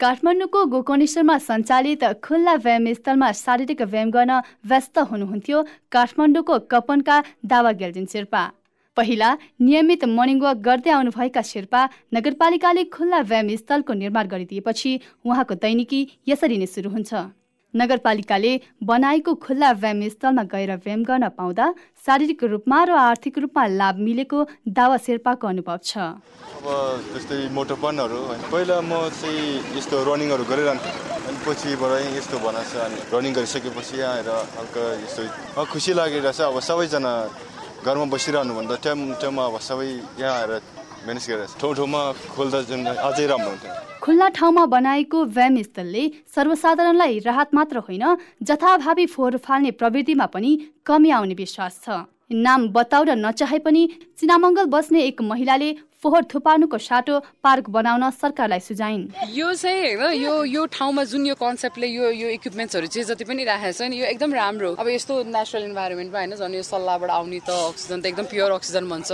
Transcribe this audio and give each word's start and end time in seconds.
काठमाडौँको 0.00 0.64
गोकर्णेश्वरमा 0.72 1.36
सञ्चालित 1.38 2.04
खुल्ला 2.24 2.54
व्यायाम 2.64 2.86
स्थलमा 2.92 3.30
शारीरिक 3.36 3.80
व्यायाम 3.82 4.10
गर्न 4.10 4.38
व्यस्त 4.70 4.98
हुनुहुन्थ्यो 5.10 5.62
काठमाडौँको 5.92 6.58
कपनका 6.70 7.16
दावा 7.44 7.72
गेल्जिन 7.80 8.06
शेर्पा। 8.12 8.42
पहिला 8.96 9.28
नियमित 9.60 10.04
मर्निङ 10.08 10.40
वाक 10.40 10.56
गर्दै 10.66 10.90
आउनुभएका 10.90 11.42
शेर्पा 11.44 11.80
नगरपालिकाले 12.16 12.84
खुल्ला 12.96 13.20
व्यायाम 13.28 13.48
स्थलको 13.60 13.92
निर्माण 14.00 14.26
गरिदिएपछि 14.32 14.92
उहाँको 15.26 15.54
दैनिकी 15.60 16.00
यसरी 16.28 16.56
नै 16.56 16.66
सुरु 16.66 16.90
हुन्छ। 16.96 17.12
नगरपालिकाले 17.74 18.52
बनाएको 18.82 19.34
खुल्ला 19.44 19.70
व्यायाम 19.82 20.00
स्थलमा 20.08 20.42
गएर 20.52 20.70
व्यायाम 20.84 21.02
गर्न 21.04 21.28
पाउँदा 21.38 21.66
शारीरिक 22.06 22.44
रूपमा 22.52 22.78
र 22.84 22.90
आर्थिक 22.90 23.38
रूपमा 23.38 23.66
लाभ 23.80 23.96
मिलेको 24.06 24.38
दावा 24.68 24.96
शेर्पाको 25.06 25.46
अनुभव 25.46 25.78
छ। 25.84 25.92
अब 26.60 26.66
जस्तै 27.14 27.48
मोटोपनहरू 27.54 28.20
पहिला 28.50 28.76
म 28.80 28.92
चाहिँ 29.14 29.78
यस्तो 29.78 29.96
रनिङहरू 30.02 30.44
गरिरहन्थेँ। 30.50 30.94
अनि 31.30 31.38
पछिबाट 31.46 31.92
यस्तो 32.18 32.36
बनाएको 32.42 32.78
अनि 32.84 32.98
रनिङ 33.14 33.32
गरिसकेपछि 33.38 33.96
आएर 34.02 34.28
हल्का 34.58 34.82
यस्तो 35.06 35.64
खुसी 35.70 35.92
लागिरहेछ। 35.94 36.40
अब 36.50 36.58
सबैजना 36.58 37.12
घरमा 37.86 38.06
बसिरहनुभन्दा 38.12 38.76
टाइम 38.84 38.98
टाइममा 39.22 39.44
अब 39.46 39.56
सबै 39.62 39.88
यहाँ 40.20 40.36
आएर 40.36 40.52
म्यानेज 41.04 41.56
ठाउँ 41.60 41.74
ठाउँमा 41.74 42.00
खोल्दा 42.36 42.58
अझै 43.08 43.26
राम्रो 43.26 43.50
हुन्थ्यो 43.50 43.72
खुल्ला 44.04 44.28
ठाउँमा 44.36 44.64
बनाएको 44.76 45.18
व्यायाम 45.36 45.56
स्थलले 45.62 46.02
सर्वसाधारणलाई 46.34 47.18
राहत 47.24 47.54
मात्र 47.54 47.76
होइन 47.88 48.04
जथाभावी 48.48 49.06
फोहोर 49.14 49.36
फाल्ने 49.46 49.70
प्रवृत्तिमा 49.80 50.26
पनि 50.34 50.50
कमी 50.86 51.10
आउने 51.16 51.34
विश्वास 51.34 51.74
छ। 51.84 52.04
नाम 52.30 52.68
बताउन 52.72 53.10
नचाहे 53.26 53.58
पनि 53.58 53.86
चिनामङ्गल 54.18 54.66
बस्ने 54.70 55.02
एक 55.04 55.20
महिलाले 55.22 55.70
फोहोर 56.02 56.24
थुपार्नुको 56.32 56.78
साटो 56.78 57.18
पार्क 57.42 57.68
बनाउन 57.70 58.10
सरकारलाई 58.12 58.60
सुझाइन्। 58.60 59.02
यो 59.34 59.52
चाहिँ 59.54 59.94
होइन 59.96 60.22
यो 60.22 60.34
यो 60.44 60.64
ठाउँमा 60.72 61.04
जुन 61.04 61.26
यो 61.26 61.34
कन्सेप्टले 61.34 61.86
यो 61.86 62.10
यो 62.10 62.28
इक्विपमेन्ट्सहरू 62.36 62.86
चाहिँ 62.86 63.06
जति 63.08 63.24
पनि 63.24 63.44
राखेको 63.44 63.72
छ 63.72 63.90
नि 63.90 64.00
यो 64.00 64.06
एकदम 64.06 64.34
राम्रो 64.34 64.70
अब 64.78 64.88
यस्तो 64.88 65.22
नेचुरल 65.28 65.64
इन्भाइरोमेन्टमा 65.64 66.18
होइन 66.18 66.34
झन् 66.38 66.54
यो 66.54 66.62
सल्लाहबाट 66.62 67.10
आउने 67.10 67.40
त 67.44 67.50
अक्सिजन 67.50 68.00
त 68.00 68.06
एकदम 68.06 68.26
प्योर 68.32 68.50
अक्सिजन 68.52 68.88
भन्छ। 68.88 69.10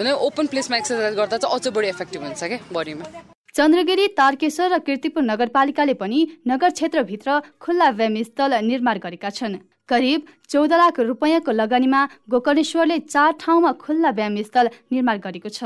होइन 0.00 0.10
ओपन 0.10 0.46
प्लेसमा 0.50 0.76
एक्सर्साइज 0.76 1.14
गर्दा 1.14 1.36
चाहिँ 1.36 1.54
अझ 1.54 1.68
बढी 1.68 1.88
इफेक्टिभ 1.88 2.22
हुन्छ 2.24 2.42
क्या 2.44 2.58
बडीमा 2.72 3.06
चन्द्रगिरी 3.54 4.06
तारकेश्वर 4.18 4.72
र 4.72 4.78
किर्तिपुर 4.82 5.22
नगरपालिकाले 5.22 5.94
पनि 5.94 6.18
नगर 6.48 6.70
क्षेत्रभित्र 6.74 7.38
खुल्ला 7.60 7.90
व्यायाम 8.00 8.22
स्थल 8.24 8.58
निर्माण 8.66 8.98
गरेका 8.98 9.30
छन्। 9.30 9.54
करिब 9.88 10.26
चौध 10.48 10.72
लाख 10.72 11.00
रुपियाँको 11.00 11.52
लगानीमा 11.52 12.00
गोकर्णेश्वरले 12.30 12.98
चार 12.98 13.32
ठाउँमा 13.40 13.72
खुल्ला 13.80 14.10
व्यायाम 14.10 14.42
स्थल 14.42 14.68
निर्माण 14.92 15.18
गरेको 15.20 15.48
छ। 15.48 15.64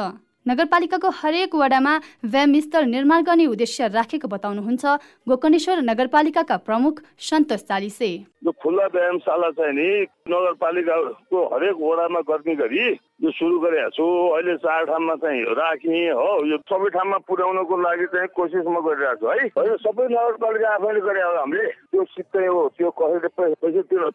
नगरपालिकाको 0.49 1.09
हरेक 1.21 1.55
वडामा 1.55 1.95
व्यायाम 2.25 2.53
स्थल 2.61 2.85
निर्माण 2.89 3.23
गर्ने 3.25 3.47
उद्देश्य 3.53 3.89
राखेको 3.93 4.29
बताउनुहुन्छ 4.29 4.85
गोकर्णेश्वर 5.29 5.83
नगरपालिकाका 5.91 6.57
प्रमुख 6.69 7.03
सन्तोष 7.29 7.63
चालिसे। 7.69 8.11
यो 8.47 8.51
खुल्ला 8.63 8.87
व्यायामशाला 8.95 9.51
चाहिँ 9.59 9.75
नि 9.75 9.89
नगरपालिकाको 10.33 11.39
हरेक 11.53 11.77
वडामा 11.81 12.21
गर्ने 12.31 12.55
गरी 12.63 12.85
यो 13.19 13.31
सुरु 13.35 13.59
गरेको 13.61 13.91
छु। 13.93 14.05
अहिले 14.35 14.55
चार 14.65 14.85
ठाउँमा 14.89 15.15
चाहिँ 15.21 15.43
राखेँ 15.59 16.03
हो। 16.17 16.31
यो 16.47 16.57
सबै 16.71 16.89
ठाउँमा 16.97 17.19
पुर्याउनको 17.29 17.75
लागि 17.85 18.07
चाहिँ 18.15 18.29
कोसिस 18.39 18.67
म 18.73 18.79
गरिरहेको 18.87 19.19
छु 19.21 19.27
है। 19.29 19.47
होइन 19.59 19.77
सबै 19.85 20.05
नगरपालिका 20.07 20.69
आफैले 20.75 21.01
गरे 21.09 21.23
हो 21.23 21.33
हामीले। 21.39 21.67
त्यो 21.93 22.05
सित्तै 22.15 22.47
हो। 22.47 22.61
त्यो 22.79 22.91
कसैले 22.95 23.29
पैसा 23.37 23.83
तिर्नु 23.91 24.11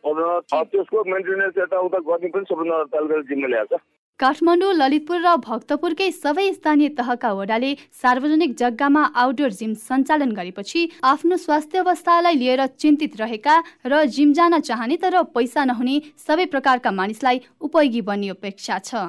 त्यसको 0.71 1.03
मेन्टेनेन्स 1.13 1.57
यताउता 1.61 1.99
गर्ने 2.09 2.27
पनि 2.31 2.45
सबै 2.47 2.63
नगरपालिकाले 2.63 3.27
जिम्मा 3.29 3.47
ल्याएको 3.53 3.77
छ। 3.77 3.81
काठमाडौँ 4.23 4.73
ललितपुर 4.73 5.19
र 5.19 5.31
भक्तपुरकै 5.43 6.05
सबै 6.15 6.43
स्थानीय 6.53 6.89
तहका 6.97 7.31
वडाले 7.39 7.71
सार्वजनिक 8.01 8.51
जग्गामा 8.61 9.01
आउटडोर 9.21 9.51
जिम 9.51 9.73
सञ्चालन 9.79 10.31
गरेपछि 10.37 10.81
आफ्नो 11.03 11.37
स्वास्थ्य 11.37 11.79
अवस्थालाई 11.79 12.35
लिएर 12.35 12.65
चिन्तित 12.77 13.19
रहेका 13.21 13.55
र 13.85 14.03
जिम 14.15 14.31
जान 14.39 14.59
चाहने 14.61 14.97
तर 15.03 15.21
पैसा 15.35 15.65
नहुने 15.65 15.99
सबै 16.27 16.45
प्रकारका 16.55 16.91
मानिसलाई 16.93 17.43
उपयोगी 17.61 18.01
बन्ने 18.07 18.29
अपेक्षा 18.29 18.79
छ। 18.79 19.03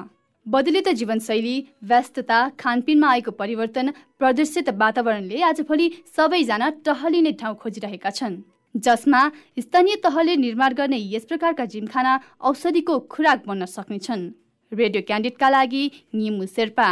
बदलित 0.45 0.93
जीवनशैली 0.99 1.57
व्यस्तता 1.87 2.43
खानपिनमा 2.59 3.07
आएको 3.09 3.31
परिवर्तन 3.39 3.95
प्रदर्शित 4.19 4.75
वातावरणले 4.77 5.41
आजभोलि 5.47 5.91
सबैजना 6.11 6.69
टहलिने 6.85 7.37
ठाउँ 7.39 7.55
खोजिरहेका 7.57 8.17
छन्। 8.17 8.41
जसमा 8.75 9.27
स्थानीय 9.59 10.03
तहले 10.03 10.35
निर्माण 10.37 10.73
गर्ने 10.75 11.05
यस 11.09 11.25
प्रकारका 11.25 11.73
जिमखाना 11.73 12.23
औषधिको 12.49 12.99
खुराक 13.11 13.47
बन्न 13.47 13.65
सक्नेछन् 13.71 14.33
रेडियो 14.71 15.01
क्यान्डिडका 15.07 15.49
लागि 15.49 15.83
निमु 16.15 16.45
शेर्पा। 16.45 16.87